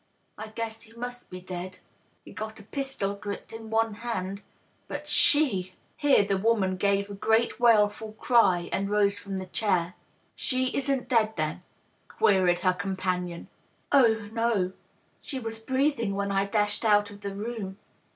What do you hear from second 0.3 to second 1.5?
I guess he must be